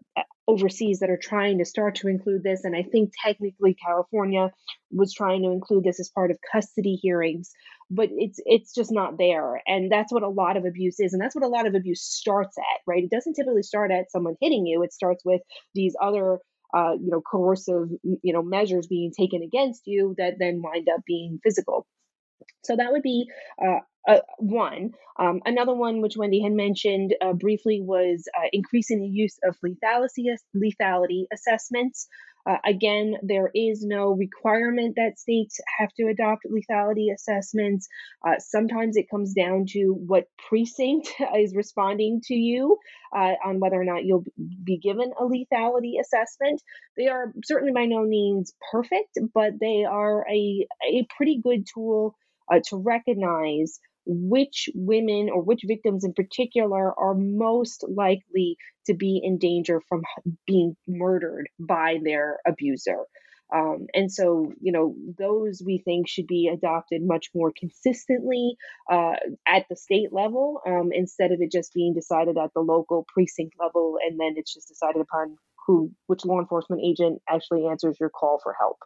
[0.48, 4.50] overseas that are trying to start to include this, and I think technically California
[4.90, 7.50] was trying to include this as part of custody hearings,
[7.90, 11.22] but it's it's just not there, and that's what a lot of abuse is, and
[11.22, 13.04] that's what a lot of abuse starts at, right?
[13.04, 15.42] It doesn't typically start at someone hitting you; it starts with
[15.74, 16.38] these other
[16.74, 21.00] uh, you know, coercive, you know, measures being taken against you that then wind up
[21.06, 21.86] being physical.
[22.64, 23.26] So that would be
[23.62, 24.92] uh, uh, one.
[25.18, 29.56] Um, another one, which Wendy had mentioned uh, briefly, was uh, increasing the use of
[29.64, 32.08] lethality, lethality assessments.
[32.44, 37.86] Uh, again, there is no requirement that states have to adopt lethality assessments.
[38.26, 41.08] Uh, sometimes it comes down to what precinct
[41.38, 42.76] is responding to you
[43.12, 44.24] on whether or not you'll
[44.64, 46.60] be given a lethality assessment.
[46.96, 52.16] They are certainly by no means perfect, but they are a, a pretty good tool
[52.52, 59.20] uh, to recognize which women or which victims in particular are most likely to be
[59.22, 60.02] in danger from
[60.46, 62.98] being murdered by their abuser.
[63.54, 68.56] Um, and so, you know, those we think should be adopted much more consistently
[68.90, 73.04] uh, at the state level um, instead of it just being decided at the local
[73.12, 75.36] precinct level and then it's just decided upon
[75.66, 78.78] who, which law enforcement agent actually answers your call for help.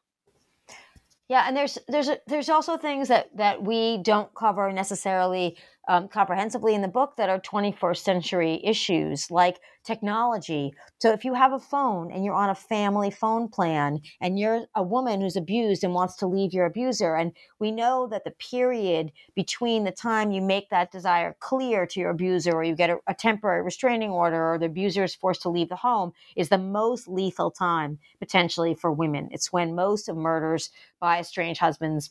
[1.29, 5.57] Yeah, and there's there's there's also things that that we don't cover necessarily
[5.89, 10.75] um, comprehensively in the book that are 21st century issues like technology.
[10.99, 14.67] So if you have a phone and you're on a family phone plan and you're
[14.75, 18.33] a woman who's abused and wants to leave your abuser, and we know that the
[18.33, 22.91] period between the time you make that desire clear to your abuser or you get
[22.91, 26.49] a, a temporary restraining order or the abuser is forced to leave the home is
[26.49, 29.29] the most lethal time potentially for women.
[29.31, 30.71] It's when most of murders
[31.01, 32.11] by estranged husbands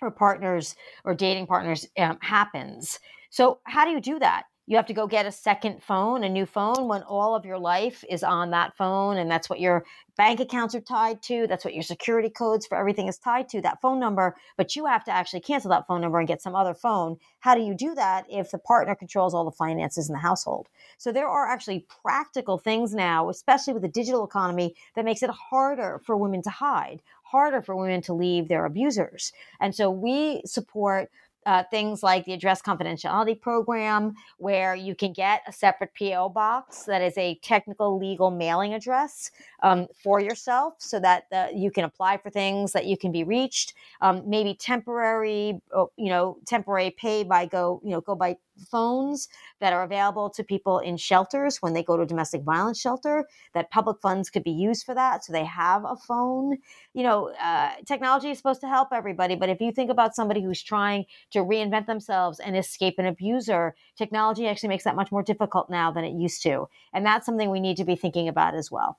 [0.00, 2.98] or partners or dating partners um, happens.
[3.30, 4.44] So, how do you do that?
[4.66, 7.58] You have to go get a second phone, a new phone, when all of your
[7.58, 9.84] life is on that phone, and that's what your
[10.16, 11.46] bank accounts are tied to.
[11.46, 14.36] That's what your security codes for everything is tied to, that phone number.
[14.56, 17.18] But you have to actually cancel that phone number and get some other phone.
[17.40, 20.68] How do you do that if the partner controls all the finances in the household?
[20.96, 25.30] So there are actually practical things now, especially with the digital economy, that makes it
[25.30, 29.32] harder for women to hide, harder for women to leave their abusers.
[29.60, 31.10] And so we support
[31.46, 36.84] uh, things like the address confidentiality program, where you can get a separate PO box
[36.84, 39.30] that is a technical legal mailing address
[39.62, 43.24] um, for yourself so that uh, you can apply for things that you can be
[43.24, 43.74] reached.
[44.00, 48.36] Um, maybe temporary, uh, you know, temporary pay by go, you know, go by
[48.70, 49.28] phones
[49.60, 53.26] that are available to people in shelters when they go to a domestic violence shelter
[53.52, 56.56] that public funds could be used for that so they have a phone.
[56.92, 60.42] You know uh, technology is supposed to help everybody but if you think about somebody
[60.42, 65.22] who's trying to reinvent themselves and escape an abuser technology actually makes that much more
[65.22, 68.54] difficult now than it used to and that's something we need to be thinking about
[68.54, 68.98] as well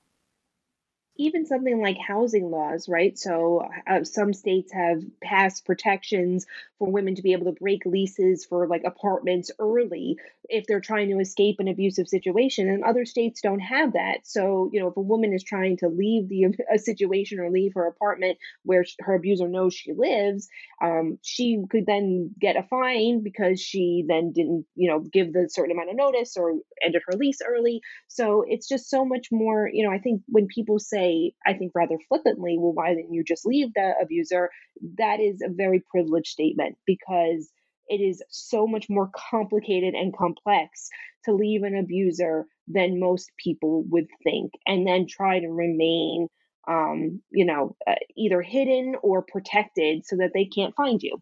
[1.18, 3.18] even something like housing laws, right?
[3.18, 6.46] So uh, some states have passed protections
[6.80, 10.18] for women to be able to break leases for like apartments early
[10.50, 14.70] if they're trying to escape an abusive situation and other states don't have that so
[14.72, 17.88] you know if a woman is trying to leave the a situation or leave her
[17.88, 20.48] apartment where her abuser knows she lives
[20.82, 25.48] um, she could then get a fine because she then didn't you know give the
[25.50, 26.54] certain amount of notice or
[26.84, 30.48] ended her lease early so it's just so much more you know i think when
[30.48, 31.05] people say
[31.46, 34.50] i think rather flippantly well why didn't you just leave the abuser?
[34.98, 37.50] That is a very privileged statement because
[37.88, 40.90] it is so much more complicated and complex
[41.26, 46.28] to leave an abuser than most people would think and then try to remain
[46.68, 51.22] um, you know uh, either hidden or protected so that they can't find you.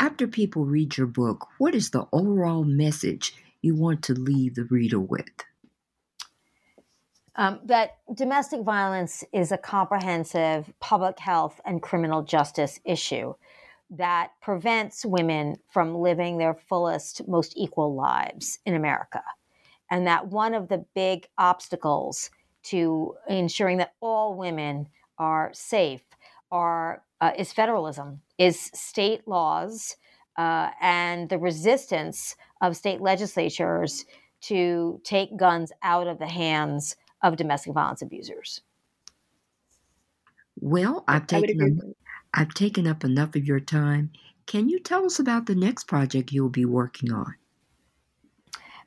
[0.00, 4.64] After people read your book what is the overall message you want to leave the
[4.64, 5.30] reader with
[7.36, 13.34] um, that domestic violence is a comprehensive public health and criminal justice issue
[13.90, 19.22] that prevents women from living their fullest, most equal lives in America.
[19.90, 22.30] And that one of the big obstacles
[22.64, 26.02] to ensuring that all women are safe
[26.50, 29.96] are uh, is federalism, is state laws
[30.36, 34.04] uh, and the resistance of state legislatures
[34.40, 38.60] to take guns out of the hands of domestic violence abusers.
[40.60, 41.94] Well, I've taken
[42.34, 44.10] I've taken up enough of your time.
[44.46, 47.34] Can you tell us about the next project you'll be working on?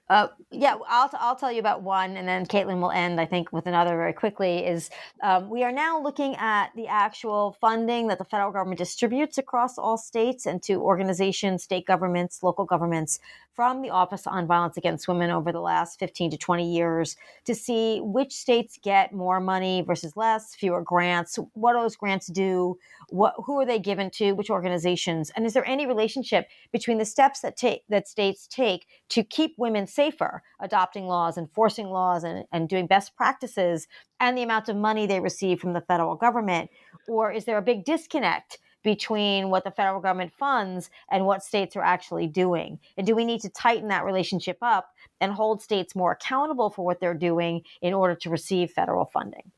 [0.09, 3.51] Uh, yeah, I'll, I'll tell you about one, and then Kaitlin will end, I think,
[3.51, 4.65] with another very quickly.
[4.65, 4.89] Is
[5.23, 9.77] um, we are now looking at the actual funding that the federal government distributes across
[9.77, 13.19] all states and to organizations, state governments, local governments
[13.55, 17.15] from the Office on Violence Against Women over the last 15 to 20 years
[17.45, 22.77] to see which states get more money versus less, fewer grants, what those grants do,
[23.09, 27.05] what who are they given to, which organizations, and is there any relationship between the
[27.05, 32.45] steps that take that states take to keep women safer, adopting laws, enforcing laws, and,
[32.51, 33.87] and doing best practices,
[34.19, 36.69] and the amount of money they receive from the federal government?
[37.07, 41.75] Or is there a big disconnect between what the federal government funds and what states
[41.75, 42.79] are actually doing?
[42.97, 46.85] And do we need to tighten that relationship up and hold states more accountable for
[46.85, 49.51] what they're doing in order to receive federal funding?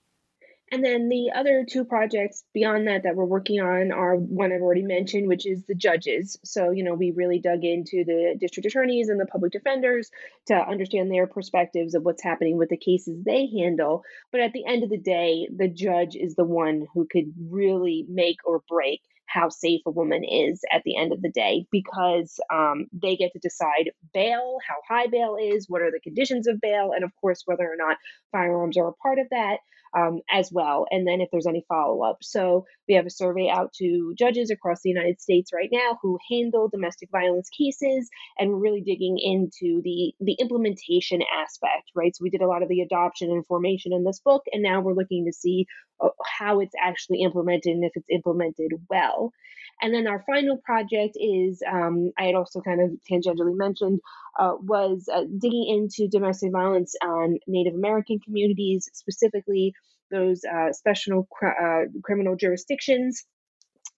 [0.70, 4.61] And then the other two projects beyond that that we're working on are one I've
[4.61, 6.38] already mentioned, which is the judges.
[6.43, 10.11] So, you know, we really dug into the district attorneys and the public defenders
[10.47, 14.03] to understand their perspectives of what's happening with the cases they handle.
[14.32, 18.05] But at the end of the day, the judge is the one who could really
[18.09, 22.39] make or break how safe a woman is at the end of the day because
[22.53, 26.61] um, they get to decide bail, how high bail is, what are the conditions of
[26.61, 27.97] bail, and of course, whether or not
[28.32, 29.57] firearms are a part of that
[29.98, 30.86] um, as well.
[30.91, 32.18] And then if there's any follow up.
[32.22, 36.20] So we have a survey out to judges across the United States right now who
[36.30, 42.16] handle domestic violence cases and we're really digging into the, the implementation aspect, right?
[42.16, 44.82] So we did a lot of the adoption and formation in this book, and now
[44.82, 45.66] we're looking to see
[46.00, 49.34] uh, how it's actually implemented and if it's implemented well.
[49.82, 54.00] And then our final project is, um, I had also kind of tangentially mentioned,
[54.39, 59.74] uh, was uh, digging into domestic violence on Native American communities, specifically
[60.12, 63.24] those uh, special cr- uh, criminal jurisdictions.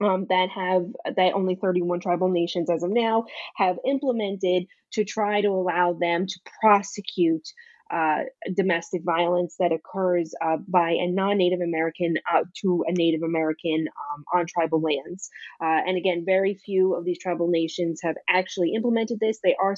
[0.01, 0.85] Um, that have
[1.17, 3.25] that only 31 tribal nations as of now
[3.57, 7.45] have implemented to try to allow them to prosecute
[7.91, 8.19] uh,
[8.55, 14.23] domestic violence that occurs uh, by a non-Native American uh, to a Native American um,
[14.33, 15.29] on tribal lands.
[15.61, 19.39] Uh, and again, very few of these tribal nations have actually implemented this.
[19.43, 19.75] They are,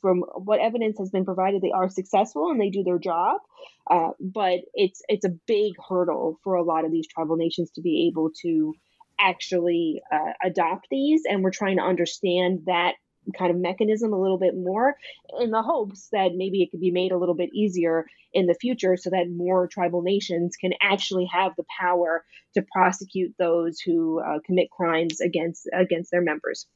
[0.00, 3.40] from what evidence has been provided, they are successful and they do their job.
[3.88, 7.80] Uh, but it's it's a big hurdle for a lot of these tribal nations to
[7.80, 8.74] be able to
[9.18, 10.02] actually
[10.44, 12.96] adopt these and we're trying to understand that
[13.36, 14.96] kind of mechanism a little bit more
[15.40, 18.54] in the hopes that maybe it could be made a little bit easier in the
[18.54, 22.24] future so that more tribal nations can actually have the power
[22.54, 26.66] to prosecute those who uh, commit crimes against against their members.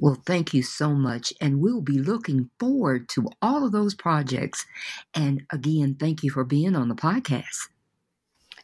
[0.00, 1.32] Well, thank you so much.
[1.40, 4.64] And we'll be looking forward to all of those projects.
[5.12, 7.68] And again, thank you for being on the podcast.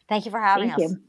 [0.09, 0.93] Thank you for having thank us.
[0.93, 1.03] You.